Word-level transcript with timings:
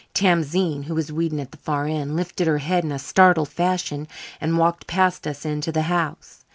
Tamzine, 0.15 0.85
who 0.85 0.95
was 0.95 1.11
weeding 1.11 1.39
at 1.39 1.51
the 1.51 1.57
far 1.59 1.85
end, 1.85 2.15
lifted 2.15 2.47
her 2.47 2.57
head 2.57 2.83
in 2.83 2.91
a 2.91 2.97
startled 2.97 3.49
fashion 3.49 4.07
and 4.41 4.57
walked 4.57 4.87
past 4.87 5.27
us 5.27 5.45
into 5.45 5.71
the 5.71 5.83
house. 5.83 6.43